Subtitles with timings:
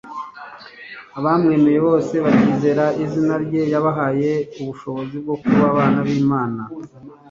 [1.17, 4.31] "Abamwemeye bose bakizera izina rye yabahaye
[4.61, 6.61] ubushobozi bwo kuba abana b'Imana.